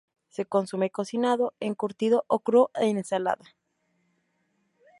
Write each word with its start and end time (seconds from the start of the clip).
Se 0.29 0.45
consume 0.45 0.89
cocinado, 0.89 1.53
encurtido 1.59 2.23
o 2.27 2.39
crudo 2.39 2.71
en 2.73 2.97
ensalada. 2.97 3.45